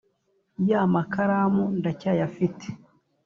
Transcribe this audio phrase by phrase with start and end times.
[0.69, 2.65] ya makaramu ndacyayafite